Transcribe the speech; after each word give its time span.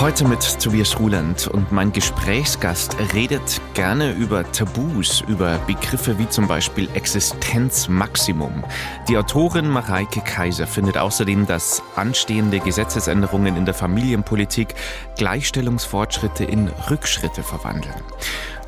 Heute 0.00 0.28
mit 0.28 0.60
Tobias 0.62 1.00
Ruland 1.00 1.48
und 1.48 1.72
mein 1.72 1.90
Gesprächsgast 1.90 2.96
redet 3.14 3.60
gerne 3.74 4.12
über 4.12 4.44
Tabus, 4.52 5.24
über 5.26 5.58
Begriffe 5.66 6.20
wie 6.20 6.28
zum 6.28 6.46
Beispiel 6.46 6.88
Existenzmaximum. 6.94 8.62
Die 9.08 9.18
Autorin 9.18 9.68
Mareike 9.68 10.20
Kaiser 10.20 10.68
findet 10.68 10.96
außerdem, 10.96 11.46
dass 11.48 11.82
anstehende 11.96 12.60
Gesetzesänderungen 12.60 13.56
in 13.56 13.64
der 13.64 13.74
Familienpolitik 13.74 14.76
Gleichstellungsfortschritte 15.16 16.44
in 16.44 16.68
Rückschritte 16.88 17.42
verwandeln. 17.42 17.96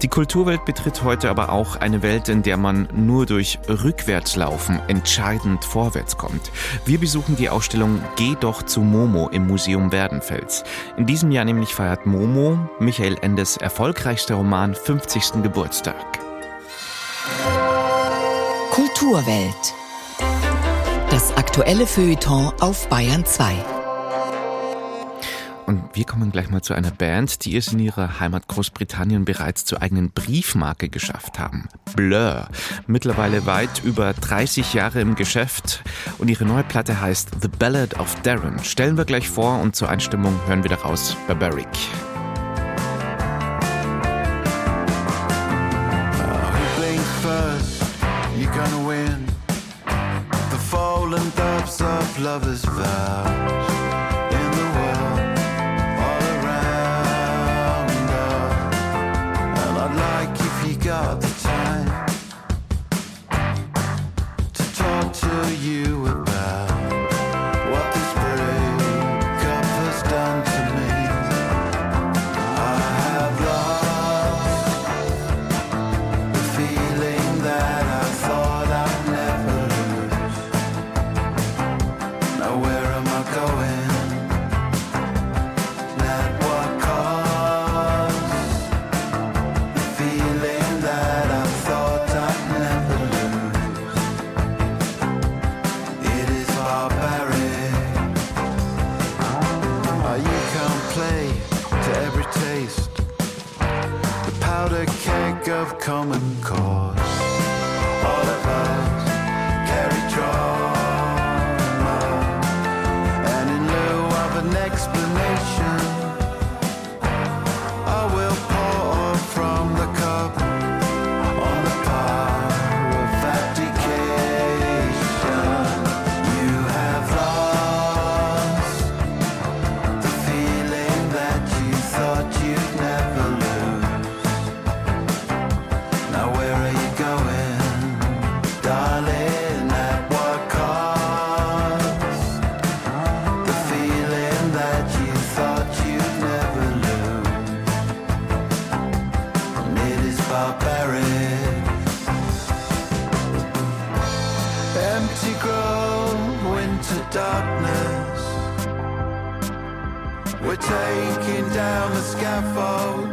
Die 0.03 0.09
Kulturwelt 0.09 0.65
betritt 0.65 1.03
heute 1.03 1.29
aber 1.29 1.51
auch 1.51 1.77
eine 1.77 2.03
Welt, 2.03 2.31
in 2.31 2.43
der 2.43 2.57
man 2.57 2.89
nur 2.95 3.27
durch 3.27 3.59
Rückwärtslaufen 3.69 4.81
entscheidend 4.89 5.63
vorwärts 5.65 6.17
kommt. 6.17 6.51
Wir 6.87 6.99
besuchen 6.99 7.37
die 7.37 7.51
Ausstellung 7.51 8.01
Geh 8.17 8.35
doch 8.41 8.63
zu 8.63 8.81
Momo 8.81 9.29
im 9.29 9.47
Museum 9.47 9.93
Werdenfels. 9.93 10.65
In 10.97 11.05
diesem 11.05 11.31
Jahr 11.31 11.45
nämlich 11.45 11.75
feiert 11.75 12.07
Momo, 12.07 12.59
Michael 12.79 13.19
Endes 13.21 13.59
erfolgreichster 13.59 14.37
Roman, 14.37 14.75
50. 14.75 15.43
Geburtstag. 15.43 16.19
Kulturwelt. 18.71 19.75
Das 21.11 21.37
aktuelle 21.37 21.87
Feuilleton 21.87 22.53
auf 22.61 22.89
Bayern 22.89 23.27
2. 23.27 23.80
Und 25.71 25.85
wir 25.95 26.05
kommen 26.05 26.33
gleich 26.33 26.51
mal 26.51 26.63
zu 26.63 26.75
einer 26.75 26.91
Band, 26.91 27.45
die 27.45 27.57
es 27.57 27.73
in 27.73 27.79
ihrer 27.79 28.19
Heimat 28.19 28.49
Großbritannien 28.49 29.25
bereits 29.25 29.65
zur 29.65 29.81
eigenen 29.81 30.11
Briefmarke 30.11 30.89
geschafft 30.89 31.39
haben. 31.39 31.69
Blur. 31.95 32.49
Mittlerweile 32.89 33.47
weit 33.47 33.81
über 33.85 34.13
30 34.13 34.75
Jahre 34.75 35.01
im 35.01 35.15
Geschäft 35.15 35.85
und 36.19 36.29
ihre 36.29 36.45
neue 36.45 36.65
Platte 36.65 37.01
heißt 37.01 37.37
The 37.41 37.47
Ballad 37.47 38.01
of 38.01 38.21
Darren. 38.23 38.59
Stellen 38.65 38.97
wir 38.97 39.05
gleich 39.05 39.29
vor 39.29 39.61
und 39.61 39.77
zur 39.77 39.89
Einstimmung 39.89 40.35
hören 40.49 40.65
wir 40.65 40.71
daraus 40.71 41.17
Barbaric. 41.29 41.69
lovers 52.21 53.60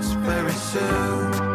very 0.05 0.51
soon. 0.51 1.46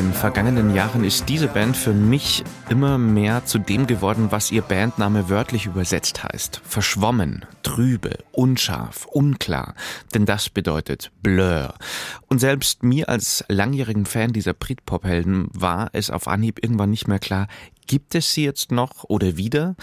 Vows 0.00 0.20
vergangenen 0.20 0.74
Jahren 0.74 1.04
ist 1.04 1.28
diese 1.28 1.48
Band 1.48 1.76
für 1.76 1.92
mich 1.92 2.42
immer 2.68 2.96
mehr 2.96 3.44
zu 3.44 3.58
dem 3.58 3.86
geworden, 3.86 4.28
was 4.30 4.50
ihr 4.50 4.62
Bandname 4.62 5.28
wörtlich 5.28 5.66
übersetzt 5.66 6.24
heißt. 6.24 6.60
Verschwommen, 6.64 7.44
trübe, 7.62 8.18
unscharf, 8.32 9.06
unklar. 9.06 9.74
Denn 10.14 10.26
das 10.26 10.48
bedeutet 10.48 11.10
Blur. 11.22 11.74
Und 12.28 12.38
selbst 12.38 12.82
mir 12.82 13.08
als 13.08 13.44
langjährigen 13.48 14.06
Fan 14.06 14.32
dieser 14.32 14.54
Britpop-Helden 14.54 15.48
war 15.52 15.90
es 15.92 16.10
auf 16.10 16.28
Anhieb 16.28 16.62
irgendwann 16.62 16.90
nicht 16.90 17.08
mehr 17.08 17.18
klar, 17.18 17.46
Gibt 17.90 18.14
es 18.14 18.32
sie 18.32 18.44
jetzt 18.44 18.70
noch 18.70 19.02
oder 19.08 19.36
wieder? 19.36 19.74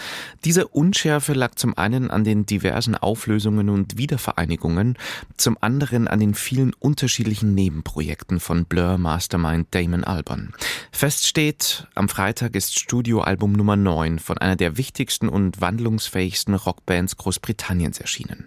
Diese 0.46 0.66
Unschärfe 0.66 1.34
lag 1.34 1.56
zum 1.56 1.76
einen 1.76 2.10
an 2.10 2.24
den 2.24 2.46
diversen 2.46 2.94
Auflösungen 2.94 3.68
und 3.68 3.98
Wiedervereinigungen, 3.98 4.96
zum 5.36 5.58
anderen 5.60 6.08
an 6.08 6.18
den 6.18 6.32
vielen 6.32 6.72
unterschiedlichen 6.72 7.54
Nebenprojekten 7.54 8.40
von 8.40 8.64
Blur 8.64 8.96
Mastermind 8.96 9.66
Damon 9.72 10.04
Alban. 10.04 10.54
Fest 10.90 11.26
steht, 11.26 11.86
am 11.94 12.08
Freitag 12.08 12.54
ist 12.54 12.78
Studioalbum 12.78 13.52
Nummer 13.52 13.76
9 13.76 14.20
von 14.20 14.38
einer 14.38 14.56
der 14.56 14.78
wichtigsten 14.78 15.28
und 15.28 15.60
wandlungsfähigsten 15.60 16.54
Rockbands 16.54 17.18
Großbritanniens 17.18 18.00
erschienen. 18.00 18.46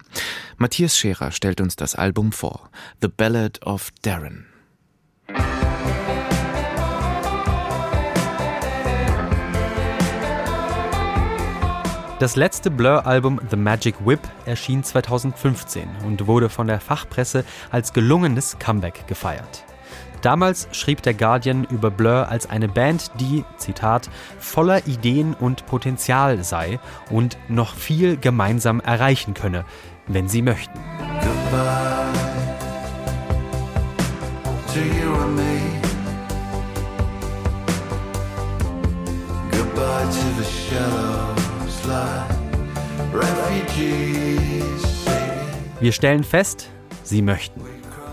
Matthias 0.57 0.97
Scherer 0.97 1.29
stellt 1.29 1.61
uns 1.61 1.75
das 1.75 1.93
Album 1.93 2.31
vor. 2.31 2.71
The 2.99 3.09
Ballad 3.09 3.61
of 3.63 3.91
Darren. 4.01 4.47
Das 12.21 12.35
letzte 12.35 12.69
Blur-Album 12.69 13.41
The 13.49 13.55
Magic 13.55 13.95
Whip 14.05 14.19
erschien 14.45 14.83
2015 14.83 15.89
und 16.05 16.27
wurde 16.27 16.49
von 16.49 16.67
der 16.67 16.79
Fachpresse 16.79 17.43
als 17.71 17.93
gelungenes 17.93 18.59
Comeback 18.59 19.07
gefeiert. 19.07 19.65
Damals 20.21 20.67
schrieb 20.71 21.01
der 21.01 21.15
Guardian 21.15 21.63
über 21.63 21.89
Blur 21.89 22.29
als 22.29 22.47
eine 22.47 22.67
Band, 22.67 23.09
die, 23.19 23.43
Zitat, 23.57 24.11
voller 24.37 24.85
Ideen 24.85 25.33
und 25.33 25.65
Potenzial 25.65 26.43
sei 26.43 26.79
und 27.09 27.39
noch 27.47 27.73
viel 27.73 28.17
gemeinsam 28.17 28.81
erreichen 28.81 29.33
könne, 29.33 29.65
wenn 30.05 30.29
sie 30.29 30.43
möchten. 30.43 30.79
Goodbye 31.21 32.11
Wir 45.79 45.91
stellen 45.91 46.23
fest, 46.23 46.69
sie 47.03 47.23
möchten. 47.23 47.59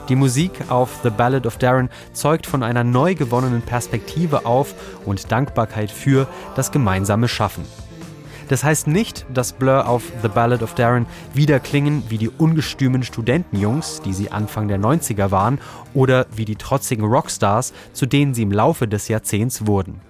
Die 0.08 0.16
Musik 0.16 0.52
auf 0.70 1.00
The 1.02 1.10
Ballad 1.10 1.46
of 1.46 1.58
Darren 1.58 1.90
zeugt 2.14 2.46
von 2.46 2.62
einer 2.62 2.82
neu 2.82 3.14
gewonnenen 3.14 3.60
Perspektive 3.60 4.46
auf 4.46 4.74
und 5.04 5.30
Dankbarkeit 5.30 5.90
für 5.90 6.26
das 6.56 6.72
gemeinsame 6.72 7.28
Schaffen. 7.28 7.64
Das 8.48 8.64
heißt 8.64 8.86
nicht, 8.86 9.26
dass 9.32 9.52
Blur 9.52 9.86
auf 9.86 10.02
The 10.22 10.28
Ballad 10.28 10.62
of 10.62 10.74
Darren 10.74 11.04
wieder 11.34 11.60
klingen 11.60 12.04
wie 12.08 12.16
die 12.16 12.30
ungestümen 12.30 13.02
Studentenjungs, 13.02 14.00
die 14.00 14.14
sie 14.14 14.32
Anfang 14.32 14.68
der 14.68 14.80
90er 14.80 15.30
waren, 15.30 15.60
oder 15.92 16.24
wie 16.34 16.46
die 16.46 16.56
trotzigen 16.56 17.04
Rockstars, 17.04 17.74
zu 17.92 18.06
denen 18.06 18.32
sie 18.32 18.42
im 18.42 18.52
Laufe 18.52 18.88
des 18.88 19.08
Jahrzehnts 19.08 19.66
wurden. 19.66 20.00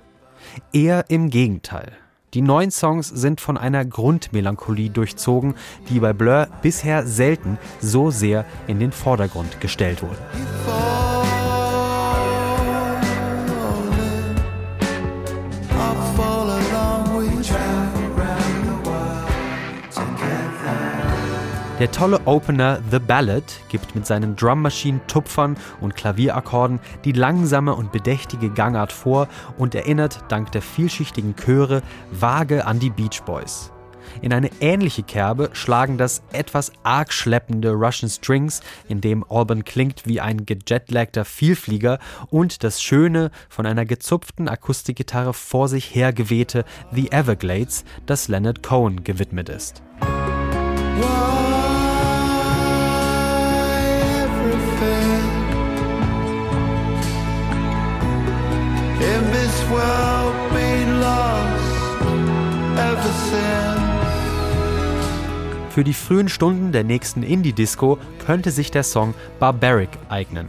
Eher 0.73 1.07
im 1.09 1.31
Gegenteil. 1.31 1.91
Die 2.35 2.43
neuen 2.43 2.71
Songs 2.71 3.09
sind 3.09 3.41
von 3.41 3.57
einer 3.57 3.85
Grundmelancholie 3.85 4.91
durchzogen, 4.91 5.55
die 5.89 6.01
bei 6.01 6.13
Blur 6.13 6.49
bisher 6.61 7.07
selten 7.07 7.59
so 7.81 8.11
sehr 8.11 8.45
in 8.67 8.81
den 8.81 8.93
Vordergrund 8.93 9.61
gestellt 9.61 10.03
wurde. 10.03 10.98
Der 21.79 21.93
tolle 21.93 22.21
Opener 22.25 22.81
The 22.91 22.99
Ballad 22.99 23.45
gibt 23.69 23.95
mit 23.95 24.05
seinen 24.05 24.35
Drummaschinen, 24.35 25.01
Tupfern 25.07 25.57
und 25.81 25.95
Klavierakkorden 25.95 26.81
die 27.05 27.13
langsame 27.13 27.73
und 27.73 27.93
bedächtige 27.93 28.51
Gangart 28.51 28.91
vor 28.91 29.29
und 29.59 29.77
erinnert 29.77 30.25
dank 30.29 30.51
der 30.51 30.63
vielschichtigen 30.63 31.37
Chöre 31.37 31.83
vage 32.11 32.67
an 32.67 32.81
die 32.81 32.91
Beach 32.91 33.23
Boys. 33.25 33.71
In 34.23 34.33
eine 34.33 34.51
ähnliche 34.59 35.05
Kerbe 35.05 35.51
schlagen 35.53 35.99
das 35.99 36.23
etwas 36.33 36.73
arg 36.83 37.13
schleppende 37.13 37.71
Russian 37.71 38.11
Strings, 38.11 38.61
in 38.89 39.01
dem 39.01 39.25
Alban 39.29 39.65
klingt 39.65 40.05
wie 40.05 40.21
ein 40.21 40.47
gejetlagter 40.47 41.25
Vielflieger, 41.25 42.01
und 42.29 42.65
das 42.65 42.83
schöne, 42.83 43.31
von 43.49 43.67
einer 43.67 43.85
gezupften 43.85 44.49
Akustikgitarre 44.49 45.33
vor 45.33 45.69
sich 45.69 45.95
hergewehte 45.95 46.65
The 46.91 47.13
Everglades, 47.13 47.85
das 48.07 48.27
Leonard 48.27 48.65
Cohen 48.65 49.05
gewidmet 49.05 49.49
ist. 49.49 49.83
Für 65.71 65.85
die 65.85 65.95
frühen 65.95 66.29
Stunden 66.29 66.73
der 66.73 66.83
nächsten 66.83 67.23
Indie-Disco 67.23 67.99
könnte 68.27 68.51
sich 68.51 68.73
der 68.73 68.83
Song 68.83 69.15
Barbaric 69.39 69.91
eignen. 70.09 70.49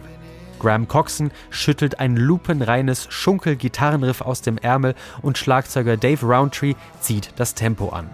Graham 0.60 0.88
Coxon 0.88 1.32
schüttelt 1.50 2.00
ein 2.00 2.16
lupenreines 2.18 3.08
Schunkel-Gitarrenriff 3.10 4.22
aus 4.22 4.42
dem 4.42 4.58
Ärmel 4.58 4.96
und 5.22 5.38
Schlagzeuger 5.38 5.98
Dave 5.98 6.26
Roundtree 6.26 6.74
zieht 7.00 7.32
das 7.36 7.54
Tempo 7.54 7.90
an. 7.90 8.10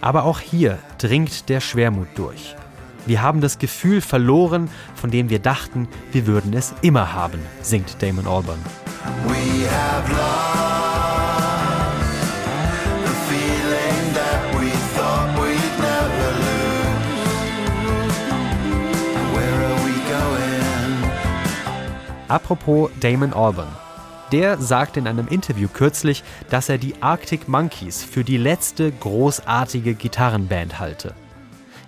Aber 0.00 0.24
auch 0.24 0.40
hier 0.40 0.78
dringt 0.98 1.48
der 1.48 1.60
Schwermut 1.60 2.08
durch. 2.14 2.56
Wir 3.06 3.22
haben 3.22 3.40
das 3.40 3.58
Gefühl 3.58 4.00
verloren, 4.00 4.70
von 4.94 5.10
dem 5.10 5.30
wir 5.30 5.38
dachten, 5.38 5.88
wir 6.12 6.26
würden 6.26 6.54
es 6.54 6.74
immer 6.80 7.12
haben, 7.12 7.40
singt 7.60 8.02
Damon 8.02 8.26
Albarn. 8.26 8.60
Apropos 22.30 22.92
Damon 23.00 23.32
Albarn. 23.32 23.74
Der 24.30 24.56
sagte 24.56 25.00
in 25.00 25.08
einem 25.08 25.26
Interview 25.26 25.66
kürzlich, 25.66 26.22
dass 26.48 26.68
er 26.68 26.78
die 26.78 26.94
Arctic 27.02 27.48
Monkeys 27.48 28.04
für 28.04 28.22
die 28.22 28.36
letzte 28.36 28.92
großartige 28.92 29.94
Gitarrenband 29.94 30.78
halte. 30.78 31.14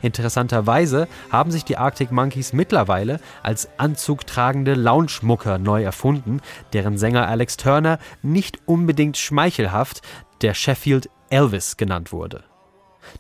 Interessanterweise 0.03 1.06
haben 1.31 1.53
sich 1.53 1.65
die 1.65 1.79
Arctic 1.79 2.11
Monkeys 2.11 2.53
mittlerweile 2.53 3.21
als 3.44 3.69
anzugtragende 3.77 4.75
Lounge-Mucker 4.75 5.59
neu 5.59 5.85
erfunden, 5.85 6.41
deren 6.73 6.99
Sänger 6.99 7.29
Alex 7.29 7.56
Turner 7.56 8.00
nicht 8.23 8.59
unbedingt 8.67 9.19
schmeichelhaft 9.19 10.03
der 10.41 10.55
Sheffield 10.55 11.09
Elvis 11.31 11.77
genannt 11.77 12.11
wurde. 12.11 12.43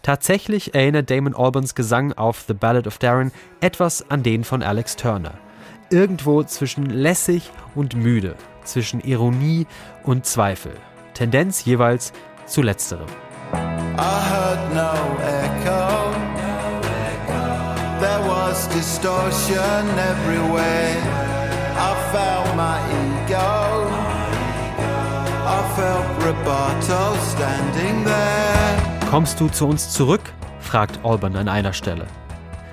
Tatsächlich 0.02 0.74
erinnert 0.74 1.08
Damon 1.08 1.36
Albans 1.36 1.76
Gesang 1.76 2.14
auf 2.14 2.46
The 2.48 2.54
Ballad 2.54 2.88
of 2.88 2.98
Darren 2.98 3.30
etwas 3.60 4.10
an 4.10 4.24
den 4.24 4.42
von 4.42 4.64
Alex 4.64 4.96
Turner. 4.96 5.34
Irgendwo 5.92 6.42
zwischen 6.42 6.86
lässig 6.86 7.50
und 7.74 7.94
müde, 7.94 8.34
zwischen 8.64 9.00
Ironie 9.00 9.66
und 10.04 10.24
Zweifel. 10.24 10.72
Tendenz 11.12 11.66
jeweils 11.66 12.14
zu 12.46 12.62
letzterem. 12.62 13.06
Kommst 29.10 29.38
du 29.40 29.48
zu 29.48 29.66
uns 29.68 29.90
zurück? 29.90 30.22
fragt 30.60 31.00
Alban 31.04 31.36
an 31.36 31.48
einer 31.48 31.74
Stelle. 31.74 32.06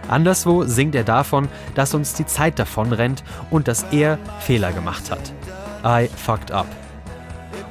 Anderswo 0.09 0.63
singt 0.63 0.95
er 0.95 1.03
davon, 1.03 1.47
dass 1.75 1.93
uns 1.93 2.13
die 2.13 2.25
Zeit 2.25 2.59
davonrennt 2.59 3.23
und 3.49 3.67
dass 3.67 3.83
er 3.91 4.17
Fehler 4.39 4.71
gemacht 4.71 5.11
hat. 5.11 5.31
I 5.85 6.07
fucked 6.07 6.51
up. 6.51 6.67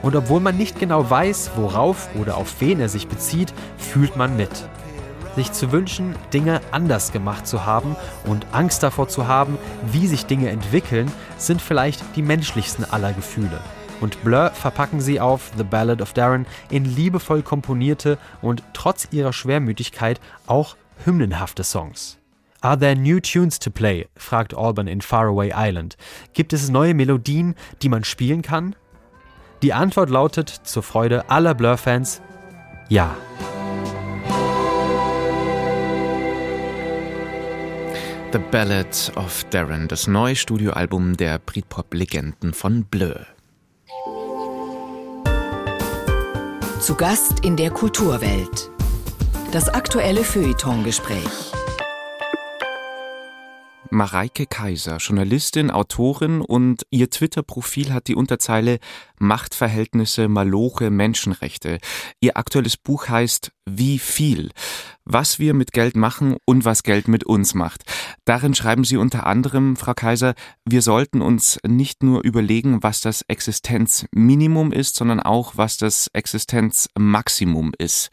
Und 0.03 0.15
obwohl 0.15 0.41
man 0.41 0.57
nicht 0.57 0.79
genau 0.79 1.11
weiß, 1.11 1.53
worauf 1.57 2.09
oder 2.15 2.37
auf 2.37 2.61
wen 2.61 2.81
er 2.81 2.89
sich 2.89 3.09
bezieht, 3.09 3.53
fühlt 3.77 4.17
man 4.17 4.37
mit. 4.37 4.51
Sich 5.35 5.53
zu 5.53 5.73
wünschen, 5.73 6.15
Dinge 6.33 6.61
anders 6.71 7.13
gemacht 7.13 7.47
zu 7.47 7.67
haben 7.67 7.97
und 8.25 8.47
Angst 8.53 8.83
davor 8.83 9.09
zu 9.09 9.27
haben, 9.29 9.59
wie 9.91 10.07
sich 10.07 10.27
Dinge 10.27 10.51
entwickeln, 10.51 11.11
sind 11.37 11.61
vielleicht 11.61 12.03
die 12.17 12.23
menschlichsten 12.23 12.85
aller 12.85 13.13
Gefühle. 13.13 13.61
Und 14.01 14.23
Blur 14.23 14.51
verpacken 14.51 15.01
sie 15.01 15.21
auf 15.21 15.51
The 15.57 15.65
Ballad 15.65 16.01
of 16.01 16.13
Darren 16.13 16.47
in 16.71 16.85
liebevoll 16.85 17.43
komponierte 17.43 18.19
und 18.41 18.63
trotz 18.73 19.09
ihrer 19.11 19.33
Schwermütigkeit 19.33 20.21
auch 20.47 20.77
hymnenhafte 21.05 21.65
Songs. 21.65 22.19
Are 22.61 22.77
there 22.77 22.97
new 22.97 23.21
tunes 23.21 23.59
to 23.61 23.71
play? 23.71 24.07
fragt 24.17 24.53
Alban 24.53 24.89
in 24.89 25.01
Faraway 25.01 25.53
Island. 25.55 25.97
Gibt 26.33 26.53
es 26.53 26.69
neue 26.69 26.93
Melodien, 26.93 27.55
die 27.83 27.89
man 27.89 28.03
spielen 28.03 28.43
kann? 28.43 28.75
Die 29.63 29.73
Antwort 29.73 30.11
lautet 30.11 30.49
zur 30.49 30.83
Freude 30.83 31.31
aller 31.31 31.55
Blur-Fans 31.55 32.21
ja. 32.89 33.15
The 38.33 38.39
Ballad 38.51 39.13
of 39.17 39.45
Darren, 39.51 39.89
das 39.89 40.07
neue 40.07 40.37
Studioalbum 40.37 41.17
der 41.17 41.39
Britpop-Legenden 41.39 42.53
von 42.55 42.85
Blur. 42.85 43.27
Zu 46.81 46.95
Gast 46.95 47.45
in 47.45 47.57
der 47.57 47.71
Kulturwelt. 47.71 48.71
Das 49.53 49.69
aktuelle 49.69 50.25
Feuilleton-Gespräch. 50.25 51.58
Mareike 53.91 54.47
Kaiser, 54.47 54.99
Journalistin, 54.99 55.71
Autorin 55.71 56.43
und 56.43 56.83
ihr 56.91 57.09
Twitter-Profil 57.09 57.93
hat 57.93 58.07
die 58.09 58.15
Unterzeile 58.15 58.81
Machtverhältnisse, 59.19 60.29
Maloche, 60.29 60.91
Menschenrechte. 60.91 61.79
Ihr 62.21 62.37
aktuelles 62.37 62.77
Buch 62.77 63.09
heißt 63.09 63.51
Wie 63.65 63.99
viel? 63.99 64.51
Was 65.05 65.39
wir 65.39 65.55
mit 65.55 65.73
Geld 65.73 65.97
machen 65.97 66.37
und 66.45 66.67
was 66.67 66.83
Geld 66.83 67.09
mit 67.09 67.25
uns 67.25 67.55
macht. 67.55 67.83
Darin 68.27 68.55
schreiben 68.55 68.85
Sie 68.85 68.99
unter 68.99 69.27
anderem, 69.27 69.77
Frau 69.77 69.95
Kaiser, 69.95 70.35
wir 70.67 70.83
sollten 70.83 71.23
uns 71.23 71.59
nicht 71.67 72.03
nur 72.03 72.23
überlegen, 72.25 72.83
was 72.83 73.01
das 73.01 73.23
Existenzminimum 73.23 74.71
ist, 74.71 74.97
sondern 74.97 75.21
auch, 75.21 75.57
was 75.57 75.79
das 75.79 76.11
Existenzmaximum 76.13 77.73
ist. 77.79 78.11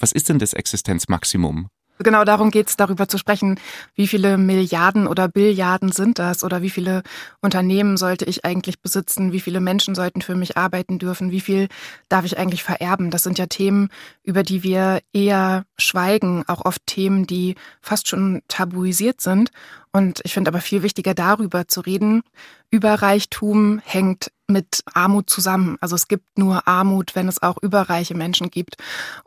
Was 0.00 0.10
ist 0.10 0.28
denn 0.28 0.40
das 0.40 0.52
Existenzmaximum? 0.52 1.68
Genau 2.02 2.24
darum 2.24 2.50
geht 2.50 2.68
es, 2.68 2.76
darüber 2.76 3.08
zu 3.08 3.18
sprechen, 3.18 3.58
wie 3.94 4.06
viele 4.06 4.38
Milliarden 4.38 5.06
oder 5.06 5.28
Billiarden 5.28 5.92
sind 5.92 6.18
das 6.18 6.44
oder 6.44 6.62
wie 6.62 6.70
viele 6.70 7.02
Unternehmen 7.40 7.96
sollte 7.96 8.24
ich 8.24 8.44
eigentlich 8.44 8.80
besitzen, 8.80 9.32
wie 9.32 9.40
viele 9.40 9.60
Menschen 9.60 9.94
sollten 9.94 10.22
für 10.22 10.34
mich 10.34 10.56
arbeiten 10.56 10.98
dürfen, 10.98 11.30
wie 11.30 11.40
viel 11.40 11.68
darf 12.08 12.24
ich 12.24 12.38
eigentlich 12.38 12.62
vererben. 12.62 13.10
Das 13.10 13.22
sind 13.22 13.38
ja 13.38 13.46
Themen, 13.46 13.88
über 14.22 14.42
die 14.42 14.62
wir 14.62 15.00
eher 15.12 15.64
schweigen, 15.78 16.44
auch 16.46 16.64
oft 16.64 16.86
Themen, 16.86 17.26
die 17.26 17.56
fast 17.80 18.08
schon 18.08 18.42
tabuisiert 18.48 19.20
sind. 19.20 19.50
Und 19.92 20.20
ich 20.24 20.32
finde 20.32 20.48
aber 20.48 20.60
viel 20.60 20.82
wichtiger 20.82 21.14
darüber 21.14 21.68
zu 21.68 21.80
reden. 21.80 22.22
Überreichtum 22.70 23.80
hängt 23.84 24.32
mit 24.52 24.82
Armut 24.92 25.28
zusammen. 25.28 25.76
Also 25.80 25.96
es 25.96 26.08
gibt 26.08 26.38
nur 26.38 26.66
Armut, 26.68 27.14
wenn 27.14 27.28
es 27.28 27.42
auch 27.42 27.56
überreiche 27.62 28.14
Menschen 28.14 28.50
gibt. 28.50 28.76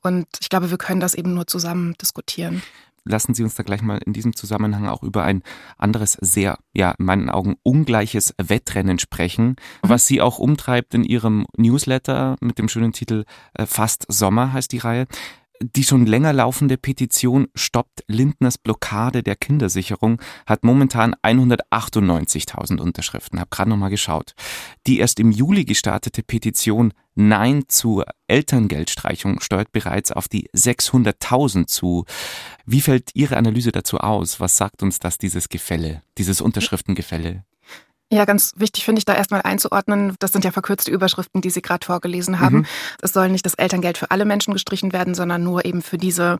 Und 0.01 0.27
ich 0.39 0.49
glaube, 0.49 0.69
wir 0.69 0.77
können 0.77 0.99
das 0.99 1.13
eben 1.13 1.33
nur 1.33 1.47
zusammen 1.47 1.93
diskutieren. 2.01 2.61
lassen 3.07 3.33
Sie 3.33 3.43
uns 3.43 3.55
da 3.55 3.63
gleich 3.63 3.81
mal 3.81 3.99
in 4.03 4.13
diesem 4.13 4.35
Zusammenhang 4.35 4.87
auch 4.87 5.03
über 5.03 5.23
ein 5.23 5.43
anderes, 5.77 6.17
sehr, 6.21 6.57
ja, 6.73 6.91
in 6.97 7.05
meinen 7.05 7.29
Augen 7.29 7.55
ungleiches 7.63 8.33
Wettrennen 8.41 8.99
sprechen, 8.99 9.49
mhm. 9.49 9.55
was 9.81 10.07
Sie 10.07 10.21
auch 10.21 10.39
umtreibt 10.39 10.93
in 10.93 11.03
Ihrem 11.03 11.45
Newsletter 11.55 12.35
mit 12.41 12.57
dem 12.57 12.67
schönen 12.67 12.93
Titel 12.93 13.25
äh, 13.53 13.65
Fast 13.65 14.05
Sommer 14.09 14.53
heißt 14.53 14.71
die 14.71 14.79
Reihe. 14.79 15.05
Die 15.61 15.83
schon 15.83 16.05
länger 16.05 16.33
laufende 16.33 16.77
Petition 16.77 17.47
Stoppt 17.55 18.03
Lindners 18.07 18.57
Blockade 18.57 19.23
der 19.23 19.35
Kindersicherung 19.35 20.21
hat 20.45 20.63
momentan 20.63 21.15
198.000 21.23 22.79
Unterschriften. 22.79 23.39
Hab 23.39 23.51
gerade 23.51 23.69
nochmal 23.69 23.89
geschaut. 23.89 24.33
Die 24.85 24.99
erst 24.99 25.19
im 25.19 25.31
Juli 25.31 25.63
gestartete 25.63 26.23
Petition 26.23 26.93
Nein 27.15 27.63
zur 27.69 28.05
Elterngeldstreichung 28.27 29.39
steuert 29.39 29.71
bereits 29.71 30.11
auf 30.11 30.27
die 30.27 30.49
600.000 30.49 31.67
zu. 31.67 32.03
Wie 32.65 32.81
fällt 32.81 33.11
Ihre 33.13 33.37
Analyse 33.37 33.71
dazu 33.71 33.99
aus? 33.99 34.41
Was 34.41 34.57
sagt 34.57 34.83
uns 34.83 34.99
das, 34.99 35.17
dieses 35.17 35.47
Gefälle, 35.47 36.01
dieses 36.17 36.41
Unterschriftengefälle? 36.41 37.45
Ja, 38.11 38.25
ganz 38.25 38.53
wichtig 38.55 38.85
finde 38.85 38.99
ich 38.99 39.05
da 39.05 39.15
erstmal 39.15 39.41
einzuordnen, 39.41 40.15
das 40.19 40.31
sind 40.31 40.45
ja 40.45 40.51
verkürzte 40.51 40.91
Überschriften, 40.91 41.41
die 41.41 41.49
Sie 41.49 41.63
gerade 41.63 41.83
vorgelesen 41.83 42.39
haben. 42.39 42.57
Mhm. 42.57 42.65
Es 43.01 43.13
soll 43.13 43.29
nicht 43.29 43.45
das 43.45 43.55
Elterngeld 43.55 43.97
für 43.97 44.11
alle 44.11 44.25
Menschen 44.25 44.53
gestrichen 44.53 44.93
werden, 44.93 45.15
sondern 45.15 45.43
nur 45.43 45.65
eben 45.65 45.81
für 45.81 45.97
diese 45.97 46.37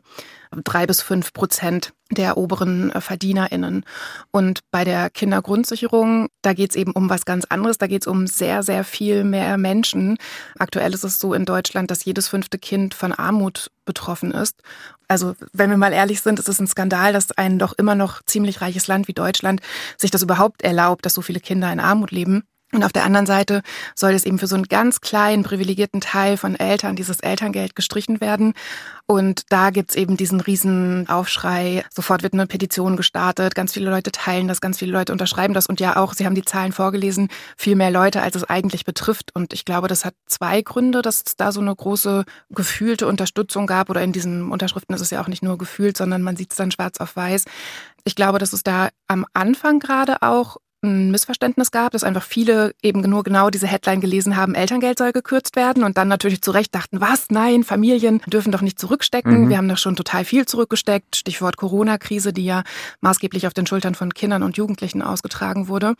drei 0.62 0.86
bis 0.86 1.02
fünf 1.02 1.32
Prozent 1.32 1.92
der 2.10 2.36
oberen 2.36 2.92
äh, 2.92 3.00
VerdienerInnen. 3.00 3.84
Und 4.30 4.60
bei 4.70 4.84
der 4.84 5.10
Kindergrundsicherung, 5.10 6.28
da 6.42 6.52
geht 6.52 6.70
es 6.70 6.76
eben 6.76 6.92
um 6.92 7.10
was 7.10 7.24
ganz 7.24 7.44
anderes. 7.46 7.78
Da 7.78 7.88
geht 7.88 8.02
es 8.02 8.06
um 8.06 8.28
sehr, 8.28 8.62
sehr 8.62 8.84
viel 8.84 9.24
mehr 9.24 9.58
Menschen. 9.58 10.18
Aktuell 10.58 10.94
ist 10.94 11.02
es 11.02 11.18
so 11.18 11.34
in 11.34 11.44
Deutschland, 11.44 11.90
dass 11.90 12.04
jedes 12.04 12.28
fünfte 12.28 12.58
Kind 12.58 12.94
von 12.94 13.12
Armut 13.12 13.72
betroffen 13.84 14.30
ist. 14.30 14.62
Also, 15.08 15.36
wenn 15.52 15.70
wir 15.70 15.76
mal 15.76 15.92
ehrlich 15.92 16.20
sind, 16.20 16.38
ist 16.38 16.48
es 16.48 16.58
ein 16.58 16.66
Skandal, 16.66 17.12
dass 17.12 17.30
ein 17.32 17.58
doch 17.58 17.74
immer 17.74 17.94
noch 17.94 18.22
ziemlich 18.26 18.60
reiches 18.60 18.88
Land 18.88 19.06
wie 19.06 19.12
Deutschland 19.12 19.60
sich 19.96 20.10
das 20.10 20.22
überhaupt 20.22 20.62
erlaubt, 20.62 21.06
dass 21.06 21.14
so 21.14 21.22
viele 21.22 21.40
Kinder 21.40 21.72
in 21.72 21.78
Armut 21.80 22.10
leben. 22.10 22.42
Und 22.72 22.82
auf 22.82 22.92
der 22.92 23.04
anderen 23.04 23.26
Seite 23.26 23.62
soll 23.94 24.12
es 24.12 24.26
eben 24.26 24.40
für 24.40 24.48
so 24.48 24.56
einen 24.56 24.64
ganz 24.64 25.00
kleinen, 25.00 25.44
privilegierten 25.44 26.00
Teil 26.00 26.36
von 26.36 26.56
Eltern 26.56 26.96
dieses 26.96 27.20
Elterngeld 27.20 27.76
gestrichen 27.76 28.20
werden. 28.20 28.54
Und 29.06 29.44
da 29.50 29.70
gibt's 29.70 29.94
eben 29.94 30.16
diesen 30.16 30.40
riesen 30.40 31.08
Aufschrei. 31.08 31.84
Sofort 31.94 32.24
wird 32.24 32.32
eine 32.32 32.48
Petition 32.48 32.96
gestartet. 32.96 33.54
Ganz 33.54 33.72
viele 33.72 33.88
Leute 33.88 34.10
teilen 34.10 34.48
das, 34.48 34.60
ganz 34.60 34.80
viele 34.80 34.90
Leute 34.90 35.12
unterschreiben 35.12 35.54
das. 35.54 35.66
Und 35.66 35.78
ja 35.78 35.96
auch, 35.96 36.12
Sie 36.12 36.26
haben 36.26 36.34
die 36.34 36.44
Zahlen 36.44 36.72
vorgelesen, 36.72 37.28
viel 37.56 37.76
mehr 37.76 37.92
Leute, 37.92 38.20
als 38.20 38.34
es 38.34 38.42
eigentlich 38.42 38.84
betrifft. 38.84 39.30
Und 39.32 39.52
ich 39.52 39.64
glaube, 39.64 39.86
das 39.86 40.04
hat 40.04 40.14
zwei 40.26 40.60
Gründe, 40.60 41.02
dass 41.02 41.22
es 41.24 41.36
da 41.36 41.52
so 41.52 41.60
eine 41.60 41.74
große 41.74 42.24
gefühlte 42.50 43.06
Unterstützung 43.06 43.68
gab. 43.68 43.90
Oder 43.90 44.02
in 44.02 44.12
diesen 44.12 44.50
Unterschriften 44.50 44.94
ist 44.96 45.02
es 45.02 45.10
ja 45.10 45.22
auch 45.22 45.28
nicht 45.28 45.44
nur 45.44 45.56
gefühlt, 45.56 45.96
sondern 45.96 46.22
man 46.22 46.36
sieht 46.36 46.50
es 46.50 46.56
dann 46.56 46.72
schwarz 46.72 46.98
auf 46.98 47.14
weiß. 47.14 47.44
Ich 48.02 48.16
glaube, 48.16 48.40
dass 48.40 48.52
es 48.52 48.64
da 48.64 48.88
am 49.06 49.24
Anfang 49.34 49.78
gerade 49.78 50.22
auch 50.22 50.56
ein 50.82 51.10
Missverständnis 51.10 51.70
gab, 51.70 51.92
dass 51.92 52.04
einfach 52.04 52.22
viele 52.22 52.74
eben 52.82 53.00
nur 53.00 53.24
genau 53.24 53.50
diese 53.50 53.66
Headline 53.66 54.00
gelesen 54.00 54.36
haben, 54.36 54.54
Elterngeld 54.54 54.98
soll 54.98 55.12
gekürzt 55.12 55.56
werden 55.56 55.84
und 55.84 55.96
dann 55.96 56.08
natürlich 56.08 56.42
zu 56.42 56.50
Recht 56.50 56.74
dachten, 56.74 57.00
was, 57.00 57.26
nein, 57.30 57.64
Familien 57.64 58.20
dürfen 58.26 58.52
doch 58.52 58.60
nicht 58.60 58.78
zurückstecken. 58.78 59.44
Mhm. 59.44 59.48
Wir 59.48 59.56
haben 59.58 59.68
doch 59.68 59.78
schon 59.78 59.96
total 59.96 60.24
viel 60.24 60.46
zurückgesteckt. 60.46 61.16
Stichwort 61.16 61.56
Corona-Krise, 61.56 62.32
die 62.32 62.44
ja 62.44 62.62
maßgeblich 63.00 63.46
auf 63.46 63.54
den 63.54 63.66
Schultern 63.66 63.94
von 63.94 64.12
Kindern 64.12 64.42
und 64.42 64.56
Jugendlichen 64.56 65.02
ausgetragen 65.02 65.68
wurde. 65.68 65.94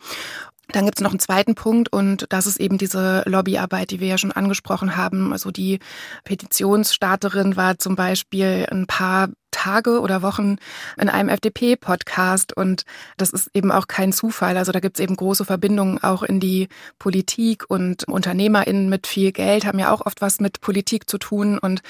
Dann 0.69 0.85
gibt 0.85 0.97
es 0.97 1.03
noch 1.03 1.11
einen 1.11 1.19
zweiten 1.19 1.55
Punkt 1.55 1.91
und 1.91 2.25
das 2.29 2.45
ist 2.45 2.59
eben 2.59 2.77
diese 2.77 3.23
Lobbyarbeit, 3.25 3.91
die 3.91 3.99
wir 3.99 4.07
ja 4.07 4.17
schon 4.17 4.31
angesprochen 4.31 4.97
haben. 4.97 5.31
Also 5.31 5.51
die 5.51 5.79
Petitionsstarterin 6.25 7.55
war 7.55 7.77
zum 7.77 7.95
Beispiel 7.95 8.67
ein 8.69 8.85
paar 8.85 9.29
Tage 9.51 10.01
oder 10.01 10.21
Wochen 10.21 10.57
in 10.99 11.09
einem 11.09 11.29
FDP-Podcast 11.29 12.55
und 12.55 12.83
das 13.17 13.31
ist 13.31 13.49
eben 13.53 13.71
auch 13.71 13.87
kein 13.87 14.13
Zufall. 14.13 14.55
Also 14.55 14.71
da 14.71 14.79
gibt 14.79 14.99
es 14.99 15.03
eben 15.03 15.15
große 15.15 15.45
Verbindungen 15.45 16.03
auch 16.03 16.21
in 16.21 16.39
die 16.39 16.67
Politik 16.99 17.65
und 17.67 18.07
UnternehmerInnen 18.07 18.87
mit 18.87 19.07
viel 19.07 19.31
Geld 19.31 19.65
haben 19.65 19.79
ja 19.79 19.91
auch 19.91 20.05
oft 20.05 20.21
was 20.21 20.39
mit 20.39 20.61
Politik 20.61 21.09
zu 21.09 21.17
tun 21.17 21.57
und 21.57 21.81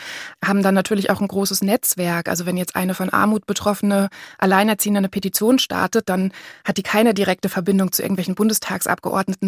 haben 0.44 0.64
dann 0.64 0.76
natürlich 0.76 1.10
auch 1.10 1.20
ein 1.20 1.28
großes 1.28 1.62
Netzwerk. 1.62 2.30
Also 2.30 2.46
wenn 2.46 2.58
jetzt 2.58 2.76
eine 2.76 2.94
von 2.94 3.10
Armut 3.10 3.46
betroffene 3.46 4.10
Alleinerziehende 4.38 5.00
eine 5.00 5.10
Petition 5.10 5.60
startet, 5.60 6.10
dann 6.10 6.32
hat 6.64 6.78
die 6.78 6.84
keine 6.84 7.14
direkte 7.14 7.50
Verbindung 7.50 7.92
zu 7.92 8.02
irgendwelchen 8.02 8.36
Bundestagsabgeordneten 8.36 8.67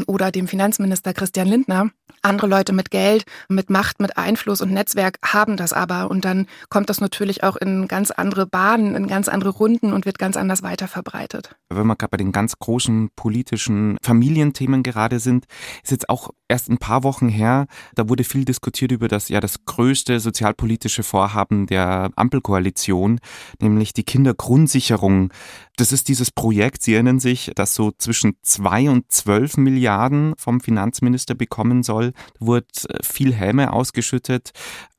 oder 0.07 0.31
dem 0.31 0.47
Finanzminister 0.47 1.13
Christian 1.13 1.47
Lindner. 1.47 1.89
Andere 2.21 2.47
Leute 2.47 2.73
mit 2.73 2.91
Geld, 2.91 3.23
mit 3.47 3.69
Macht, 3.69 4.01
mit 4.01 4.17
Einfluss 4.17 4.61
und 4.61 4.71
Netzwerk 4.71 5.19
haben 5.23 5.55
das 5.55 5.71
aber 5.71 6.11
und 6.11 6.25
dann 6.25 6.47
kommt 6.69 6.89
das 6.89 6.99
natürlich 6.99 7.43
auch 7.43 7.55
in 7.55 7.87
ganz 7.87 7.99
ganz 7.99 8.11
andere 8.11 8.47
Bahnen, 8.47 8.95
in 8.95 9.07
ganz 9.07 9.27
andere 9.27 9.49
Runden 9.49 9.91
und 9.91 10.05
wird 10.05 10.17
ganz 10.17 10.37
anders 10.37 10.63
weiterverbreitet. 10.63 11.55
Wenn 11.69 11.85
wir 11.85 11.95
gerade 11.95 12.11
bei 12.11 12.17
den 12.17 12.31
ganz 12.31 12.57
großen 12.57 13.09
politischen 13.15 13.97
Familienthemen 14.01 14.83
gerade 14.83 15.19
sind, 15.19 15.45
ist 15.83 15.91
jetzt 15.91 16.09
auch 16.09 16.29
erst 16.47 16.69
ein 16.69 16.77
paar 16.77 17.03
Wochen 17.03 17.27
her, 17.27 17.67
da 17.95 18.07
wurde 18.07 18.23
viel 18.23 18.45
diskutiert 18.45 18.93
über 18.93 19.09
das 19.09 19.27
ja 19.27 19.39
das 19.41 19.65
größte 19.65 20.19
sozialpolitische 20.19 21.03
Vorhaben 21.03 21.67
der 21.67 22.11
Ampelkoalition, 22.15 23.19
nämlich 23.61 23.93
die 23.93 24.03
Kindergrundsicherung. 24.03 25.31
Das 25.75 25.91
ist 25.91 26.07
dieses 26.07 26.31
Projekt, 26.31 26.81
Sie 26.81 26.93
erinnern 26.93 27.19
sich, 27.19 27.51
das 27.55 27.75
so 27.75 27.91
zwischen 27.97 28.35
zwei 28.41 28.89
und 28.89 29.08
zwölf 29.09 29.57
Milliarden 29.57 30.33
vom 30.37 30.61
Finanzminister 30.61 31.35
bekommen 31.35 31.83
soll. 31.83 32.13
Da 32.39 32.45
wurde 32.45 32.67
äh, 32.87 33.03
viel 33.03 33.33
Häme 33.33 33.73
ausgeschüttet. 33.73 34.51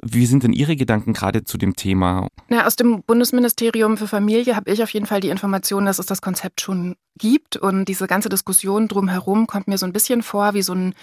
Wie 0.02 0.26
sind 0.26 0.43
denn 0.43 0.52
Ihre 0.52 0.76
Gedanken 0.76 1.12
gerade 1.12 1.45
zu 1.45 1.59
dem 1.59 1.76
Thema? 1.76 2.29
Na, 2.49 2.67
aus 2.67 2.76
dem 2.76 3.02
Bundesministerium 3.02 3.97
für 3.97 4.09
Familie 4.09 4.57
habe 4.57 4.71
ich 4.71 4.83
auf 4.83 4.90
jeden 4.90 5.07
Fall 5.07 5.21
die 5.21 5.29
Information, 5.29 5.87
dass 5.87 5.99
es 5.99 6.07
das 6.07 6.23
Konzept 6.23 6.61
schon 6.61 6.97
gibt. 7.19 7.57
Und 7.57 7.87
diese 7.87 8.07
ganze 8.07 8.29
Diskussion 8.29 8.88
drumherum 8.88 9.47
kommt 9.47 9.69
mir 9.69 9.79
so 9.79 9.87
ein 9.87 9.93
bisschen 9.93 10.23
vor 10.23 10.55
wie 10.55 10.62
so 10.62 10.75
ein 10.75 10.95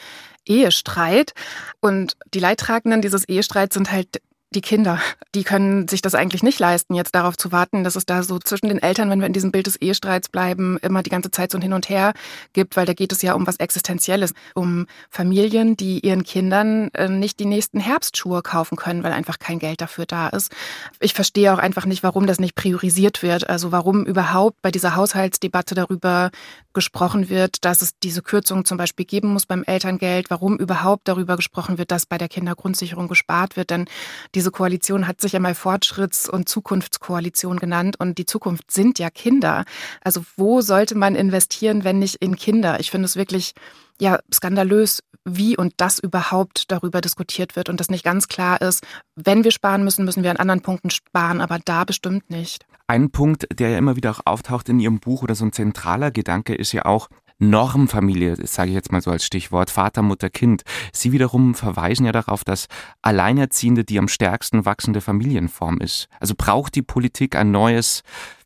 Ehestreit. 0.46 1.34
Und 1.80 2.18
die 2.34 2.40
Leidtragenden 2.40 3.02
dieses 3.02 3.28
Ehestreits 3.28 3.76
sind 3.76 3.92
halt 3.92 4.22
die 4.52 4.62
Kinder, 4.62 5.00
die 5.36 5.44
können 5.44 5.90
sich 5.90 6.02
das 6.02 6.16
eigentlich 6.16 6.42
nicht 6.42 6.60
leisten, 6.60 6.94
jetzt 6.96 7.14
darauf 7.14 7.36
zu 7.36 7.52
warten, 7.52 7.84
dass 7.84 7.98
es 7.98 8.06
da 8.06 8.24
so 8.24 8.40
zwischen 8.40 8.70
den 8.70 8.82
Eltern, 8.82 9.10
wenn 9.10 9.20
wir 9.20 9.28
in 9.28 9.34
diesem 9.34 9.52
Bild 9.52 9.68
des 9.68 9.76
Ehestreits 9.76 10.30
bleiben, 10.30 10.78
immer 10.82 11.04
die 11.04 11.10
ganze 11.10 11.32
Zeit 11.32 11.52
so 11.52 11.58
ein 11.58 11.62
Hin 11.62 11.74
und 11.74 11.90
Her 11.90 12.14
gibt, 12.54 12.78
weil 12.78 12.86
da 12.86 12.94
geht 12.94 13.12
es 13.12 13.22
ja 13.22 13.34
um 13.34 13.46
was 13.46 13.58
Existenzielles, 13.58 14.34
um 14.56 14.88
Familien, 15.10 15.76
die 15.76 16.00
ihren 16.00 16.24
Kindern 16.24 16.90
äh, 16.94 17.10
nicht 17.10 17.42
die 17.42 17.46
nächsten 17.46 17.82
Herbstschuhe 17.82 18.42
kaufen 18.42 18.78
können, 18.78 19.04
weil 19.04 19.12
einfach 19.12 19.38
kein 19.38 19.60
Geld 19.60 19.82
dafür 19.82 20.06
da 20.06 20.30
ist. 20.30 20.54
Ich 21.02 21.14
verstehe 21.14 21.54
auch 21.54 21.60
einfach 21.60 21.86
nicht, 21.86 22.04
warum 22.04 22.26
das 22.26 22.40
nicht 22.40 22.56
priorisiert 22.56 23.24
wird, 23.24 23.50
also 23.50 23.74
warum 23.74 24.06
überhaupt 24.06 24.62
bei 24.62 24.72
dieser 24.72 24.96
Haushaltsdebatte 24.96 25.76
darüber 25.76 26.32
gesprochen 26.72 27.28
wird, 27.28 27.66
dass 27.66 27.82
es 27.82 27.98
diese 28.02 28.22
Kürzung 28.22 28.64
zum 28.64 28.78
Beispiel 28.78 29.06
geben 29.06 29.34
muss 29.34 29.46
beim 29.46 29.64
Elterngeld, 29.64 30.30
warum 30.30 30.58
überhaupt 30.58 31.08
darüber 31.08 31.36
gesprochen 31.36 31.78
wird, 31.78 31.92
dass 31.92 32.06
bei 32.06 32.18
der 32.18 32.30
Kindergrundsicherung 32.30 33.08
gespart 33.08 33.58
wird, 33.58 33.72
denn 33.72 33.86
diese 34.38 34.52
Koalition 34.52 35.08
hat 35.08 35.20
sich 35.20 35.32
ja 35.32 35.40
mal 35.40 35.54
Fortschritts- 35.54 36.30
und 36.30 36.48
Zukunftskoalition 36.48 37.58
genannt 37.58 38.00
und 38.00 38.20
die 38.20 38.28
Zukunft 38.28 38.70
sind 38.70 39.00
ja 39.00 39.10
Kinder. 39.10 39.66
Also 40.04 40.22
wo 40.36 40.62
sollte 40.62 40.96
man 40.96 41.16
investieren, 41.16 41.84
wenn 41.84 41.98
nicht 41.98 42.18
in 42.18 42.36
Kinder? 42.36 42.80
Ich 42.80 42.92
finde 42.92 43.06
es 43.06 43.16
wirklich 43.16 43.54
ja 44.00 44.20
skandalös, 44.32 45.02
wie 45.26 45.58
und 45.58 45.74
das 45.78 45.98
überhaupt 45.98 46.72
darüber 46.72 47.02
diskutiert 47.02 47.56
wird 47.56 47.68
und 47.68 47.80
das 47.80 47.90
nicht 47.90 48.04
ganz 48.04 48.28
klar 48.28 48.62
ist. 48.62 48.86
Wenn 49.16 49.44
wir 49.44 49.50
sparen 49.50 49.84
müssen, 49.84 50.06
müssen 50.06 50.22
wir 50.22 50.30
an 50.30 50.38
anderen 50.38 50.62
Punkten 50.62 50.92
sparen, 50.92 51.42
aber 51.42 51.58
da 51.66 51.84
bestimmt 51.84 52.30
nicht. 52.30 52.68
Ein 52.86 53.10
Punkt, 53.10 53.48
der 53.58 53.72
ja 53.72 53.80
immer 53.80 53.96
wieder 53.96 54.12
auch 54.12 54.22
auftaucht 54.26 54.70
in 54.70 54.80
Ihrem 54.80 55.00
Buch 55.00 55.24
oder 55.24 55.34
so 55.34 55.46
ein 55.46 55.52
zentraler 55.52 56.12
Gedanke 56.12 56.54
ist 56.54 56.74
ja 56.74 56.86
auch, 56.86 57.10
Normfamilie, 57.40 58.36
sage 58.48 58.70
ich 58.70 58.76
jetzt 58.76 58.92
mal 58.92 59.02
so 59.02 59.12
als 59.12 59.26
Stichwort, 59.26 59.70
Vater, 59.70 60.02
Mutter, 60.02 60.30
Kind. 60.30 60.64
Sie 60.92 61.12
wiederum 61.12 61.54
verweisen 61.54 62.06
ja 62.06 62.12
darauf, 62.12 62.44
dass 62.44 62.68
Alleinerziehende 63.02 63.84
die 63.84 64.00
am 64.00 64.08
stärksten 64.08 64.66
wachsende 64.66 65.02
Familienform 65.02 65.80
ist. 65.80 66.08
Also 66.20 66.34
braucht 66.36 66.76
die 66.76 66.82
Politik 66.82 67.36
ein 67.36 67.52
neues, 67.52 68.02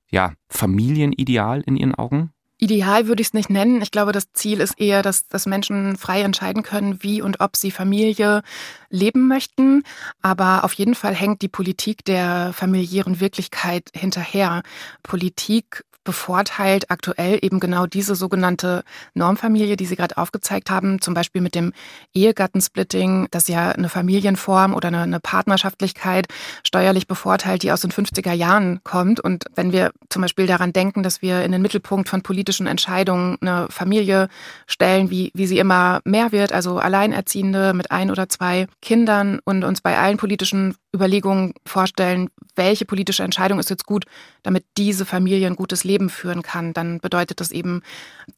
ja, 0.09 0.33
Familienideal 0.49 1.61
in 1.61 1.77
Ihren 1.77 1.95
Augen? 1.95 2.31
Ideal 2.63 3.07
würde 3.07 3.21
ich 3.21 3.29
es 3.29 3.33
nicht 3.33 3.49
nennen. 3.49 3.81
Ich 3.81 3.89
glaube, 3.89 4.11
das 4.11 4.33
Ziel 4.33 4.59
ist 4.59 4.79
eher, 4.79 5.01
dass, 5.01 5.27
dass 5.27 5.47
Menschen 5.47 5.97
frei 5.97 6.21
entscheiden 6.21 6.61
können, 6.61 7.01
wie 7.01 7.23
und 7.23 7.39
ob 7.39 7.57
sie 7.57 7.71
Familie 7.71 8.43
leben 8.91 9.27
möchten. 9.27 9.81
Aber 10.21 10.63
auf 10.63 10.73
jeden 10.73 10.93
Fall 10.93 11.15
hängt 11.15 11.41
die 11.41 11.47
Politik 11.47 12.05
der 12.05 12.53
familiären 12.53 13.19
Wirklichkeit 13.19 13.89
hinterher. 13.95 14.61
Politik 15.01 15.83
bevorteilt 16.03 16.89
aktuell 16.89 17.39
eben 17.41 17.59
genau 17.59 17.85
diese 17.85 18.15
sogenannte 18.15 18.83
Normfamilie, 19.13 19.77
die 19.77 19.85
Sie 19.85 19.95
gerade 19.95 20.17
aufgezeigt 20.17 20.69
haben, 20.69 21.01
zum 21.01 21.13
Beispiel 21.13 21.41
mit 21.41 21.55
dem 21.55 21.73
Ehegattensplitting, 22.13 23.27
das 23.31 23.47
ja 23.47 23.69
eine 23.69 23.89
Familienform 23.89 24.73
oder 24.73 24.87
eine, 24.87 25.01
eine 25.01 25.19
Partnerschaftlichkeit 25.19 26.27
steuerlich 26.63 27.07
bevorteilt, 27.07 27.63
die 27.63 27.71
aus 27.71 27.81
den 27.81 27.91
50er 27.91 28.33
Jahren 28.33 28.81
kommt. 28.83 29.19
Und 29.19 29.45
wenn 29.55 29.71
wir 29.71 29.91
zum 30.09 30.21
Beispiel 30.21 30.47
daran 30.47 30.73
denken, 30.73 31.03
dass 31.03 31.21
wir 31.21 31.43
in 31.43 31.51
den 31.51 31.61
Mittelpunkt 31.61 32.09
von 32.09 32.21
politischen 32.21 32.67
Entscheidungen 32.67 33.37
eine 33.41 33.67
Familie 33.69 34.27
stellen, 34.67 35.09
wie, 35.09 35.31
wie 35.33 35.47
sie 35.47 35.59
immer 35.59 36.01
mehr 36.03 36.31
wird, 36.31 36.51
also 36.51 36.79
Alleinerziehende 36.79 37.73
mit 37.73 37.91
ein 37.91 38.11
oder 38.11 38.29
zwei 38.29 38.67
Kindern 38.81 39.39
und 39.45 39.63
uns 39.63 39.81
bei 39.81 39.97
allen 39.97 40.17
politischen 40.17 40.75
Überlegungen 40.93 41.53
vorstellen, 41.65 42.29
welche 42.55 42.85
politische 42.85 43.23
Entscheidung 43.23 43.59
ist 43.59 43.69
jetzt 43.69 43.85
gut, 43.85 44.05
damit 44.43 44.65
diese 44.77 45.05
Familie 45.05 45.47
ein 45.47 45.55
gutes 45.55 45.83
Leben 45.83 45.90
führen 46.09 46.41
kann, 46.41 46.73
dann 46.73 46.99
bedeutet 46.99 47.39
das 47.39 47.51
eben, 47.51 47.81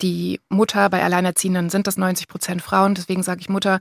die 0.01 0.39
Mutter 0.49 0.89
bei 0.89 1.03
Alleinerziehenden 1.03 1.69
sind 1.69 1.87
das 1.87 1.97
90 1.97 2.27
Prozent 2.27 2.61
Frauen. 2.61 2.95
Deswegen 2.95 3.23
sage 3.23 3.41
ich, 3.41 3.49
Mutter 3.49 3.79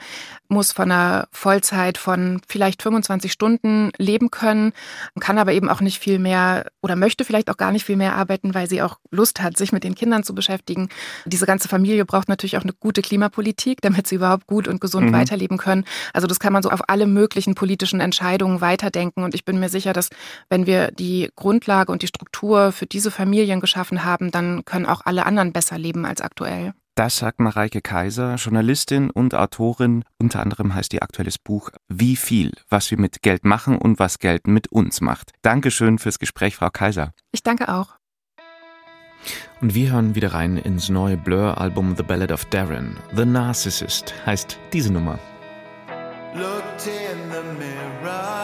muss 0.48 0.72
von 0.72 0.90
einer 0.90 1.28
Vollzeit 1.32 1.98
von 1.98 2.40
vielleicht 2.46 2.82
25 2.82 3.32
Stunden 3.32 3.90
leben 3.98 4.30
können, 4.30 4.72
kann 5.20 5.38
aber 5.38 5.52
eben 5.52 5.68
auch 5.68 5.80
nicht 5.80 5.98
viel 5.98 6.18
mehr 6.18 6.66
oder 6.82 6.96
möchte 6.96 7.24
vielleicht 7.24 7.50
auch 7.50 7.56
gar 7.56 7.72
nicht 7.72 7.84
viel 7.84 7.96
mehr 7.96 8.14
arbeiten, 8.14 8.54
weil 8.54 8.68
sie 8.68 8.82
auch 8.82 8.98
Lust 9.10 9.40
hat, 9.40 9.56
sich 9.56 9.72
mit 9.72 9.84
den 9.84 9.94
Kindern 9.94 10.24
zu 10.24 10.34
beschäftigen. 10.34 10.88
Diese 11.24 11.46
ganze 11.46 11.68
Familie 11.68 12.04
braucht 12.04 12.28
natürlich 12.28 12.56
auch 12.56 12.62
eine 12.62 12.72
gute 12.72 13.02
Klimapolitik, 13.02 13.80
damit 13.80 14.06
sie 14.06 14.16
überhaupt 14.16 14.46
gut 14.46 14.68
und 14.68 14.80
gesund 14.80 15.10
mhm. 15.10 15.14
weiterleben 15.14 15.58
können. 15.58 15.84
Also 16.12 16.26
das 16.26 16.40
kann 16.40 16.52
man 16.52 16.62
so 16.62 16.70
auf 16.70 16.88
alle 16.88 17.06
möglichen 17.06 17.54
politischen 17.54 18.00
Entscheidungen 18.00 18.60
weiterdenken. 18.60 19.22
Und 19.22 19.34
ich 19.34 19.44
bin 19.44 19.60
mir 19.60 19.68
sicher, 19.68 19.92
dass 19.92 20.10
wenn 20.48 20.66
wir 20.66 20.90
die 20.90 21.30
Grundlage 21.36 21.92
und 21.92 22.02
die 22.02 22.06
Struktur 22.06 22.72
für 22.72 22.86
diese 22.86 23.10
Familien 23.10 23.60
geschaffen 23.62 24.04
haben, 24.04 24.30
dann 24.30 24.66
können 24.66 24.84
auch 24.84 25.00
alle 25.06 25.24
anderen 25.24 25.54
besser 25.54 25.78
leben 25.78 26.04
als 26.04 26.20
aktuell. 26.20 26.74
Das 26.94 27.16
sagt 27.16 27.40
Mareike 27.40 27.80
Kaiser, 27.80 28.34
Journalistin 28.34 29.08
und 29.08 29.34
Autorin. 29.34 30.04
Unter 30.18 30.40
anderem 30.40 30.74
heißt 30.74 30.92
ihr 30.92 31.02
aktuelles 31.02 31.38
Buch 31.38 31.70
Wie 31.88 32.16
viel, 32.16 32.52
was 32.68 32.90
wir 32.90 32.98
mit 32.98 33.22
Geld 33.22 33.46
machen 33.46 33.78
und 33.78 33.98
was 33.98 34.18
Geld 34.18 34.46
mit 34.46 34.70
uns 34.70 35.00
macht. 35.00 35.32
Dankeschön 35.40 35.98
fürs 35.98 36.18
Gespräch, 36.18 36.56
Frau 36.56 36.68
Kaiser. 36.68 37.14
Ich 37.30 37.42
danke 37.42 37.72
auch. 37.72 37.96
Und 39.62 39.74
wir 39.74 39.92
hören 39.92 40.14
wieder 40.14 40.34
rein 40.34 40.58
ins 40.58 40.90
neue 40.90 41.16
Blur-Album 41.16 41.96
The 41.96 42.02
Ballad 42.02 42.30
of 42.30 42.44
Darren. 42.46 42.98
The 43.16 43.24
Narcissist 43.24 44.12
heißt 44.26 44.58
diese 44.74 44.92
Nummer. 44.92 45.18
Looked 46.34 46.86
in 46.86 47.30
the 47.30 47.42
mirror, 47.58 48.41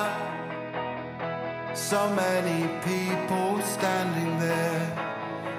so 1.74 2.08
many 2.10 2.66
people 2.82 3.60
standing 3.62 4.38
there. 4.38 4.80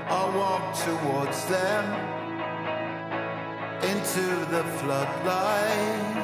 I 0.08 0.36
walked 0.36 0.80
towards 0.82 1.46
them 1.46 1.84
into 3.84 4.26
the 4.54 4.64
floodlight. 4.80 6.20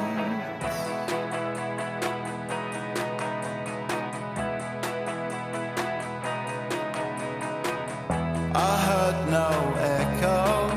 I 8.57 8.77
heard 8.87 9.19
no 9.29 9.49
echo. 9.99 10.75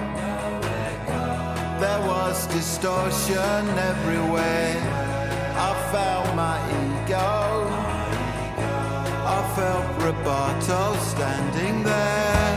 There 1.80 2.00
was 2.06 2.46
distortion 2.48 3.68
everywhere. 3.92 4.76
I 5.56 5.72
felt 5.92 6.34
my 6.34 6.58
ego. 7.04 7.57
Felt 9.58 10.02
Roberto 10.02 10.94
standing 10.98 11.82
there. 11.82 12.56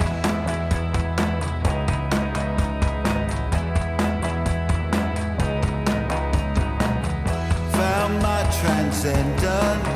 Found 7.71 8.21
my 8.21 8.43
transcendence. 8.61 9.90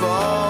fall 0.00 0.49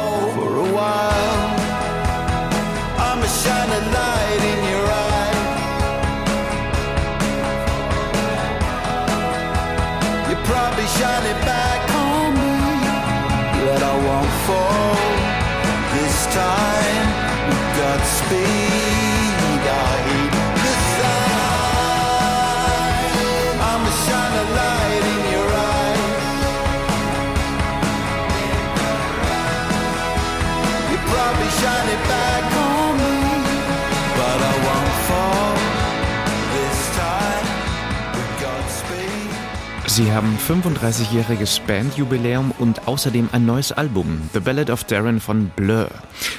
Sie 39.92 40.12
haben 40.12 40.38
35-jähriges 40.38 41.61
Bandjubiläum 41.66 42.53
und 42.61 42.87
außerdem 42.87 43.29
ein 43.33 43.44
neues 43.44 43.72
Album, 43.72 44.31
The 44.33 44.38
Ballad 44.38 44.70
of 44.70 44.85
Darren 44.85 45.18
von 45.18 45.48
Blur. 45.57 45.90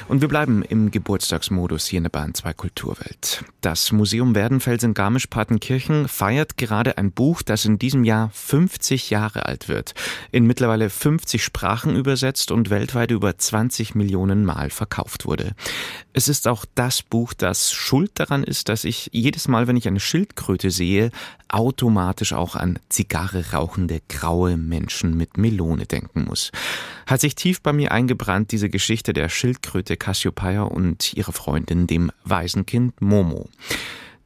Und 0.08 0.22
wir 0.22 0.30
bleiben 0.30 0.64
im 0.64 0.90
Geburtstagsmodus 0.90 1.86
hier 1.86 1.98
in 1.98 2.04
der 2.04 2.12
Bahn 2.12 2.34
2 2.34 2.54
Kulturwelt. 2.54 3.44
Das 3.60 3.92
Museum 3.92 4.36
Werdenfels 4.36 4.84
in 4.84 4.94
Garmisch-Partenkirchen 4.94 6.08
feiert 6.08 6.56
gerade 6.56 6.98
ein 6.98 7.12
Buch, 7.12 7.42
das 7.42 7.66
in 7.66 7.78
diesem 7.78 8.06
Jahr 8.06 8.30
50 8.34 9.10
Jahre 9.10 9.46
alt 9.48 9.68
wird, 9.68 9.96
in 10.32 10.48
mittlerweile 10.48 10.90
50 10.90 11.44
Sprachen 11.44 11.98
übersetzt 11.98 12.52
und 12.52 12.70
weltweit 12.70 13.12
über 13.12 13.38
20 13.38 13.96
Millionen 13.96 14.46
Mal 14.46 14.70
verkauft 14.70 15.26
wurde. 15.26 15.56
Es 16.14 16.28
ist 16.28 16.48
auch 16.48 16.66
das 16.76 17.02
Buch, 17.02 17.34
das 17.34 17.72
schuld 17.72 18.12
daran 18.16 18.44
ist, 18.44 18.68
dass 18.68 18.84
ich 18.84 19.10
jedes 19.14 19.48
Mal, 19.48 19.68
wenn 19.68 19.78
ich 19.78 19.88
eine 19.88 20.02
Schildkröte 20.02 20.70
sehe, 20.70 21.10
automatisch 21.48 22.34
auch 22.34 22.56
an 22.56 22.80
Zigarre 22.90 23.52
rauchende 23.54 24.02
graue 24.10 24.58
Menschen 24.58 25.16
mit 25.16 25.38
Melone 25.38 25.86
denken 25.86 26.26
muss. 26.26 26.52
Hat 27.08 27.22
sich 27.22 27.36
tief 27.36 27.62
bei 27.62 27.72
mir 27.72 27.92
eingebrannt 27.94 28.52
diese 28.52 28.70
Geschichte 28.70 29.14
der 29.14 29.30
Schildkröte 29.30 29.96
Cassiopeia 29.96 30.64
und 30.64 31.14
ihrer 31.14 31.34
Freundin, 31.34 31.88
dem 31.88 32.12
Waisenkind 32.26 33.00
Momo. 33.02 33.50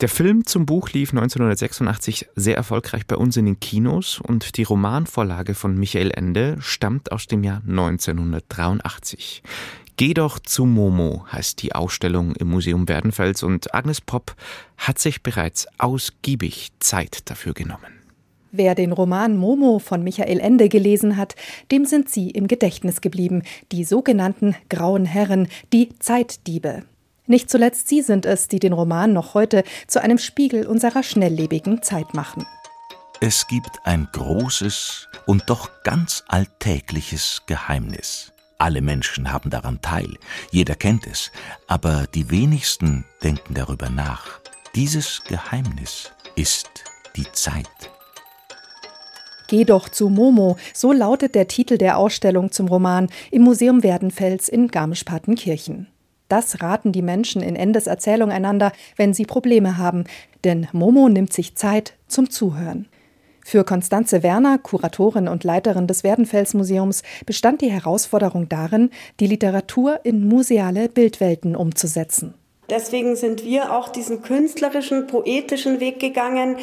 Der 0.01 0.09
Film 0.09 0.45
zum 0.45 0.65
Buch 0.65 0.89
lief 0.89 1.11
1986 1.11 2.27
sehr 2.35 2.57
erfolgreich 2.57 3.05
bei 3.05 3.15
uns 3.15 3.37
in 3.37 3.45
den 3.45 3.61
Kinos 3.61 4.19
und 4.19 4.57
die 4.57 4.63
Romanvorlage 4.63 5.53
von 5.53 5.77
Michael 5.77 6.11
Ende 6.11 6.57
stammt 6.59 7.13
aus 7.13 7.27
dem 7.27 7.45
Jahr 7.45 7.61
1983. 7.65 9.41
Geh 9.97 10.13
doch 10.13 10.39
zu 10.39 10.65
Momo 10.65 11.25
heißt 11.31 11.62
die 11.62 11.73
Ausstellung 11.73 12.36
im 12.36 12.49
Museum 12.49 12.89
Werdenfels 12.89 13.43
und 13.43 13.73
Agnes 13.73 14.01
Popp 14.01 14.36
hat 14.77 14.99
sich 14.99 15.23
bereits 15.23 15.67
ausgiebig 15.77 16.71
Zeit 16.79 17.29
dafür 17.29 17.53
genommen. 17.53 18.01
Wer 18.51 18.75
den 18.75 18.91
Roman 18.91 19.38
Momo 19.38 19.79
von 19.79 20.03
Michael 20.03 20.39
Ende 20.39 20.67
gelesen 20.67 21.15
hat, 21.15 21.36
dem 21.71 21.86
sind 21.86 22.10
sie 22.10 22.29
im 22.29 22.47
Gedächtnis 22.47 22.99
geblieben, 22.99 23.43
die 23.71 23.86
sogenannten 23.86 24.55
Grauen 24.69 25.05
Herren, 25.05 25.47
die 25.71 25.89
Zeitdiebe. 25.99 26.84
Nicht 27.25 27.49
zuletzt 27.49 27.88
sie 27.88 28.01
sind 28.01 28.25
es, 28.25 28.49
die 28.49 28.60
den 28.60 28.73
Roman 28.73 29.13
noch 29.13 29.34
heute 29.34 29.63
zu 29.88 30.01
einem 30.01 30.17
Spiegel 30.17 30.67
unserer 30.67 31.03
schnelllebigen 31.03 31.81
Zeit 31.81 32.13
machen. 32.13 32.45
Es 33.21 33.47
gibt 33.47 33.79
ein 33.86 34.10
großes 34.12 35.08
und 35.25 35.43
doch 35.47 35.84
ganz 35.84 36.23
alltägliches 36.27 37.43
Geheimnis. 37.47 38.34
Alle 38.57 38.81
Menschen 38.81 39.31
haben 39.31 39.49
daran 39.49 39.81
teil, 39.81 40.17
jeder 40.51 40.75
kennt 40.75 41.07
es, 41.07 41.31
aber 41.67 42.07
die 42.13 42.29
wenigsten 42.29 43.05
denken 43.23 43.53
darüber 43.53 43.89
nach. 43.89 44.39
Dieses 44.75 45.23
Geheimnis 45.27 46.11
ist 46.35 46.69
die 47.15 47.29
Zeit. 47.33 47.65
Geh 49.47 49.63
doch 49.63 49.89
zu 49.89 50.09
Momo, 50.09 50.57
so 50.73 50.91
lautet 50.91 51.35
der 51.35 51.47
Titel 51.47 51.77
der 51.77 51.97
Ausstellung 51.97 52.51
zum 52.51 52.67
Roman 52.67 53.09
im 53.29 53.43
Museum 53.43 53.83
Werdenfels 53.83 54.49
in 54.49 54.69
Garmisch-Partenkirchen. 54.69 55.87
Das 56.29 56.61
raten 56.61 56.91
die 56.91 57.03
Menschen 57.03 57.43
in 57.43 57.55
Endes 57.55 57.85
Erzählung 57.85 58.31
einander, 58.31 58.71
wenn 58.95 59.13
sie 59.13 59.25
Probleme 59.25 59.77
haben, 59.77 60.05
denn 60.43 60.67
Momo 60.71 61.07
nimmt 61.09 61.31
sich 61.31 61.55
Zeit 61.55 61.93
zum 62.07 62.31
Zuhören. 62.31 62.87
Für 63.47 63.63
Konstanze 63.63 64.23
Werner, 64.23 64.58
Kuratorin 64.58 65.27
und 65.27 65.43
Leiterin 65.43 65.86
des 65.86 66.03
Werdenfels 66.03 66.55
Museums, 66.55 67.03
bestand 67.27 67.62
die 67.62 67.69
Herausforderung 67.69 68.49
darin, 68.49 68.89
die 69.19 69.27
Literatur 69.27 69.99
in 70.03 70.27
museale 70.27 70.89
Bildwelten 70.89 71.55
umzusetzen. 71.55 72.34
Deswegen 72.71 73.15
sind 73.15 73.45
wir 73.45 73.71
auch 73.71 73.89
diesen 73.89 74.23
künstlerischen, 74.23 75.05
poetischen 75.05 75.79
Weg 75.79 75.99
gegangen, 75.99 76.55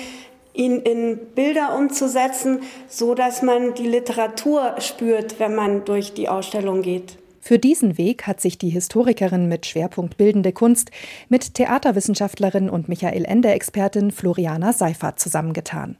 ihn 0.54 0.80
in 0.80 1.20
Bilder 1.36 1.76
umzusetzen, 1.78 2.62
so 2.88 3.14
dass 3.14 3.42
man 3.42 3.74
die 3.74 3.86
Literatur 3.86 4.74
spürt, 4.80 5.38
wenn 5.38 5.54
man 5.54 5.84
durch 5.84 6.14
die 6.14 6.28
Ausstellung 6.28 6.82
geht. 6.82 7.16
Für 7.40 7.60
diesen 7.60 7.96
Weg 7.96 8.26
hat 8.26 8.40
sich 8.40 8.58
die 8.58 8.70
Historikerin 8.70 9.46
mit 9.46 9.66
Schwerpunkt 9.66 10.16
Bildende 10.16 10.50
Kunst 10.50 10.90
mit 11.28 11.54
Theaterwissenschaftlerin 11.54 12.68
und 12.68 12.88
Michael 12.88 13.24
Ende-Expertin 13.24 14.10
Floriana 14.10 14.72
Seifert 14.72 15.20
zusammengetan. 15.20 15.96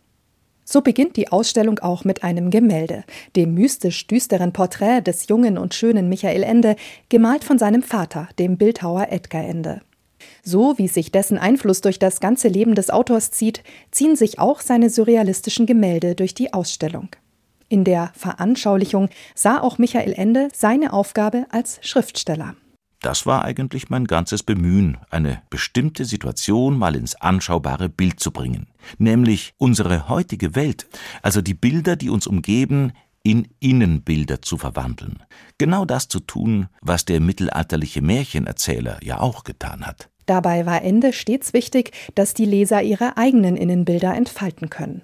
So 0.72 0.80
beginnt 0.80 1.18
die 1.18 1.30
Ausstellung 1.30 1.80
auch 1.80 2.06
mit 2.06 2.24
einem 2.24 2.48
Gemälde, 2.48 3.04
dem 3.36 3.52
mystisch 3.52 4.06
düsteren 4.06 4.54
Porträt 4.54 5.02
des 5.02 5.28
jungen 5.28 5.58
und 5.58 5.74
schönen 5.74 6.08
Michael 6.08 6.42
Ende, 6.42 6.76
gemalt 7.10 7.44
von 7.44 7.58
seinem 7.58 7.82
Vater, 7.82 8.30
dem 8.38 8.56
Bildhauer 8.56 9.08
Edgar 9.10 9.44
Ende. 9.44 9.82
So 10.42 10.78
wie 10.78 10.88
sich 10.88 11.12
dessen 11.12 11.36
Einfluss 11.36 11.82
durch 11.82 11.98
das 11.98 12.20
ganze 12.20 12.48
Leben 12.48 12.74
des 12.74 12.88
Autors 12.88 13.30
zieht, 13.32 13.62
ziehen 13.90 14.16
sich 14.16 14.38
auch 14.38 14.62
seine 14.62 14.88
surrealistischen 14.88 15.66
Gemälde 15.66 16.14
durch 16.14 16.32
die 16.32 16.54
Ausstellung. 16.54 17.10
In 17.68 17.84
der 17.84 18.10
Veranschaulichung 18.16 19.10
sah 19.34 19.60
auch 19.60 19.76
Michael 19.76 20.14
Ende 20.14 20.48
seine 20.54 20.94
Aufgabe 20.94 21.44
als 21.50 21.80
Schriftsteller. 21.82 22.56
Das 23.02 23.26
war 23.26 23.44
eigentlich 23.44 23.90
mein 23.90 24.04
ganzes 24.04 24.44
Bemühen, 24.44 24.96
eine 25.10 25.42
bestimmte 25.50 26.04
Situation 26.04 26.78
mal 26.78 26.94
ins 26.94 27.16
anschaubare 27.16 27.88
Bild 27.88 28.20
zu 28.20 28.30
bringen, 28.30 28.68
nämlich 28.96 29.54
unsere 29.58 30.08
heutige 30.08 30.54
Welt, 30.54 30.86
also 31.20 31.42
die 31.42 31.54
Bilder, 31.54 31.96
die 31.96 32.10
uns 32.10 32.28
umgeben, 32.28 32.92
in 33.24 33.48
Innenbilder 33.58 34.40
zu 34.40 34.56
verwandeln. 34.56 35.22
Genau 35.58 35.84
das 35.84 36.08
zu 36.08 36.20
tun, 36.20 36.68
was 36.80 37.04
der 37.04 37.20
mittelalterliche 37.20 38.02
Märchenerzähler 38.02 38.98
ja 39.02 39.20
auch 39.20 39.44
getan 39.44 39.84
hat. 39.84 40.08
Dabei 40.26 40.66
war 40.66 40.82
Ende 40.82 41.12
stets 41.12 41.52
wichtig, 41.52 41.92
dass 42.14 42.34
die 42.34 42.44
Leser 42.44 42.82
ihre 42.82 43.16
eigenen 43.16 43.56
Innenbilder 43.56 44.14
entfalten 44.14 44.70
können. 44.70 45.02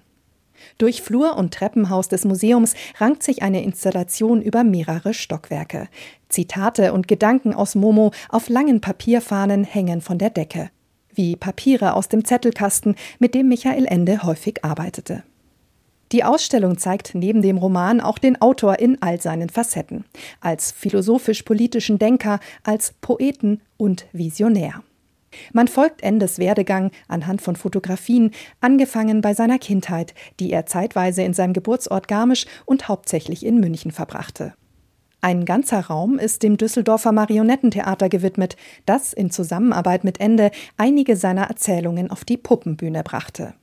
Durch 0.79 1.03
Flur 1.03 1.37
und 1.37 1.55
Treppenhaus 1.55 2.09
des 2.09 2.25
Museums 2.25 2.75
rankt 2.99 3.23
sich 3.23 3.43
eine 3.43 3.63
Installation 3.63 4.43
über 4.43 4.65
mehrere 4.65 5.15
Stockwerke. 5.15 5.89
Zitate 6.29 6.93
und 6.93 7.09
Gedanken 7.09 7.55
aus 7.55 7.75
Momo 7.75 8.13
auf 8.29 8.49
langen 8.49 8.81
Papierfahnen 8.81 9.65
hängen 9.65 10.01
von 10.01 10.19
der 10.19 10.31
Decke. 10.31 10.71
Wie 11.15 11.37
Papiere 11.37 11.95
aus 11.95 12.09
dem 12.09 12.25
Zettelkasten, 12.25 12.95
mit 13.19 13.35
dem 13.35 13.49
Michael 13.49 13.87
Ende 13.87 14.23
häufig 14.23 14.65
arbeitete. 14.65 15.25
Die 16.13 16.25
Ausstellung 16.25 16.79
zeigt 16.79 17.15
neben 17.15 17.43
dem 17.43 17.59
Roman 17.59 18.01
auch 18.01 18.19
den 18.19 18.41
Autor 18.41 18.79
in 18.79 19.03
all 19.03 19.21
seinen 19.21 19.51
Facetten. 19.51 20.05
Als 20.41 20.73
philosophisch-politischen 20.73 21.99
Denker, 21.99 22.41
als 22.63 22.95
Poeten 23.01 23.61
und 23.77 24.07
Visionär. 24.13 24.83
Man 25.53 25.69
folgt 25.69 26.03
Endes 26.03 26.39
Werdegang 26.39 26.91
anhand 27.09 27.43
von 27.43 27.57
Fotografien, 27.57 28.33
angefangen 28.61 29.21
bei 29.21 29.35
seiner 29.35 29.59
Kindheit, 29.59 30.15
die 30.41 30.53
er 30.53 30.67
zeitweise 30.67 31.23
in 31.23 31.35
seinem 31.35 31.53
Geburtsort 31.53 32.09
Garmisch 32.09 32.47
und 32.65 32.89
hauptsächlich 32.89 33.45
in 33.45 33.61
München 33.61 33.91
verbrachte. 33.91 34.55
Ein 35.21 35.45
ganzer 35.45 35.81
Raum 35.81 36.19
ist 36.19 36.45
dem 36.45 36.57
Düsseldorfer 36.57 37.11
Marionettentheater 37.11 38.09
gewidmet, 38.09 38.57
das 38.87 39.13
in 39.13 39.31
Zusammenarbeit 39.31 40.05
mit 40.05 40.21
Ende 40.21 40.53
einige 40.77 41.17
seiner 41.17 41.49
Erzählungen 41.49 42.11
auf 42.11 42.25
die 42.25 42.37
Puppenbühne 42.37 43.03
brachte. 43.03 43.55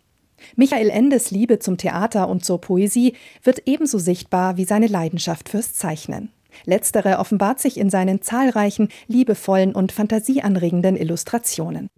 Michael 0.57 0.89
Endes 0.89 1.31
Liebe 1.31 1.59
zum 1.59 1.77
Theater 1.77 2.27
und 2.27 2.43
zur 2.43 2.59
Poesie 2.59 3.13
wird 3.41 3.63
ebenso 3.65 3.99
sichtbar 3.99 4.57
wie 4.57 4.65
seine 4.65 4.87
Leidenschaft 4.87 5.47
fürs 5.47 5.73
Zeichnen. 5.73 6.29
Letztere 6.65 7.19
offenbart 7.19 7.59
sich 7.59 7.77
in 7.77 7.89
seinen 7.89 8.21
zahlreichen, 8.21 8.89
liebevollen 9.07 9.73
und 9.73 9.91
fantasieanregenden 9.91 10.95
Illustrationen. 10.95 11.89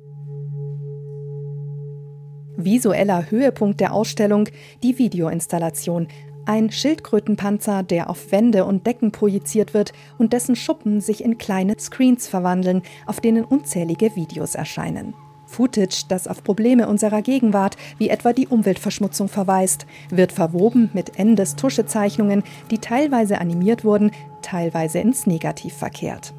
Visueller 2.57 3.29
Höhepunkt 3.29 3.79
der 3.79 3.93
Ausstellung 3.93 4.49
die 4.81 4.97
Videoinstallation, 4.97 6.07
ein 6.47 6.71
Schildkrötenpanzer, 6.71 7.83
der 7.83 8.09
auf 8.09 8.31
Wände 8.31 8.65
und 8.65 8.87
Decken 8.87 9.11
projiziert 9.11 9.73
wird 9.73 9.93
und 10.17 10.33
dessen 10.33 10.55
Schuppen 10.55 11.01
sich 11.01 11.23
in 11.23 11.37
kleine 11.37 11.75
Screens 11.77 12.27
verwandeln, 12.27 12.81
auf 13.05 13.19
denen 13.19 13.43
unzählige 13.43 14.15
Videos 14.15 14.55
erscheinen. 14.55 15.13
Footage, 15.47 16.03
das 16.07 16.27
auf 16.27 16.43
Probleme 16.43 16.87
unserer 16.87 17.23
Gegenwart, 17.23 17.77
wie 17.97 18.09
etwa 18.09 18.33
die 18.33 18.47
Umweltverschmutzung 18.47 19.29
verweist, 19.29 19.87
wird 20.11 20.31
verwoben 20.31 20.91
mit 20.93 21.17
Endes 21.17 21.55
Tuschezeichnungen, 21.55 22.43
die 22.69 22.77
teilweise 22.77 23.41
animiert 23.41 23.83
wurden, 23.83 24.11
teilweise 24.41 24.99
ins 24.99 25.25
Negativ 25.25 25.73
verkehrt. 25.73 26.33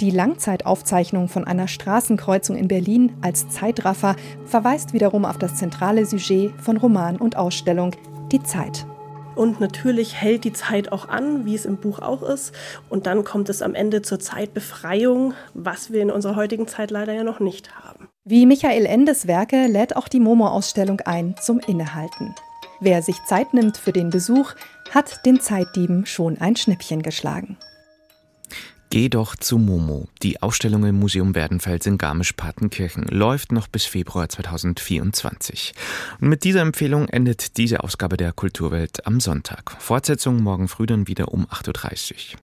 Die 0.00 0.10
Langzeitaufzeichnung 0.10 1.28
von 1.28 1.44
einer 1.44 1.68
Straßenkreuzung 1.68 2.56
in 2.56 2.66
Berlin 2.66 3.12
als 3.20 3.48
Zeitraffer 3.48 4.16
verweist 4.44 4.92
wiederum 4.92 5.24
auf 5.24 5.38
das 5.38 5.54
zentrale 5.54 6.04
Sujet 6.04 6.52
von 6.60 6.76
Roman 6.76 7.16
und 7.16 7.36
Ausstellung, 7.36 7.92
die 8.32 8.42
Zeit. 8.42 8.86
Und 9.36 9.60
natürlich 9.60 10.14
hält 10.14 10.44
die 10.44 10.52
Zeit 10.52 10.92
auch 10.92 11.08
an, 11.08 11.44
wie 11.44 11.54
es 11.54 11.64
im 11.64 11.76
Buch 11.76 11.98
auch 12.00 12.22
ist. 12.22 12.52
Und 12.88 13.06
dann 13.06 13.24
kommt 13.24 13.48
es 13.48 13.62
am 13.62 13.74
Ende 13.74 14.02
zur 14.02 14.20
Zeitbefreiung, 14.20 15.34
was 15.54 15.92
wir 15.92 16.02
in 16.02 16.10
unserer 16.10 16.36
heutigen 16.36 16.68
Zeit 16.68 16.90
leider 16.90 17.12
ja 17.12 17.24
noch 17.24 17.40
nicht 17.40 17.74
haben. 17.76 17.83
Wie 18.26 18.46
Michael 18.46 18.86
Endes 18.86 19.26
Werke 19.26 19.66
lädt 19.66 19.96
auch 19.96 20.08
die 20.08 20.18
Momo-Ausstellung 20.18 21.00
ein 21.00 21.34
zum 21.38 21.58
Innehalten. 21.58 22.34
Wer 22.80 23.02
sich 23.02 23.22
Zeit 23.26 23.52
nimmt 23.52 23.76
für 23.76 23.92
den 23.92 24.08
Besuch, 24.08 24.54
hat 24.90 25.26
den 25.26 25.40
Zeitdieben 25.40 26.06
schon 26.06 26.38
ein 26.38 26.56
Schnippchen 26.56 27.02
geschlagen. 27.02 27.58
Geh 28.88 29.10
doch 29.10 29.36
zu 29.36 29.58
Momo. 29.58 30.08
Die 30.22 30.40
Ausstellung 30.40 30.86
im 30.86 30.98
Museum 30.98 31.34
Werdenfels 31.34 31.84
in 31.84 31.98
Garmisch-Partenkirchen 31.98 33.04
läuft 33.10 33.52
noch 33.52 33.68
bis 33.68 33.84
Februar 33.84 34.30
2024. 34.30 35.74
Und 36.18 36.28
mit 36.28 36.44
dieser 36.44 36.62
Empfehlung 36.62 37.08
endet 37.08 37.58
diese 37.58 37.84
Ausgabe 37.84 38.16
der 38.16 38.32
Kulturwelt 38.32 39.06
am 39.06 39.20
Sonntag. 39.20 39.76
Fortsetzung 39.80 40.42
morgen 40.42 40.68
früh 40.68 40.86
dann 40.86 41.08
wieder 41.08 41.28
um 41.28 41.44
8.30 41.44 42.12
Uhr. 42.12 42.18